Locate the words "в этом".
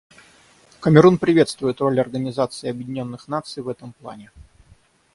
3.61-3.93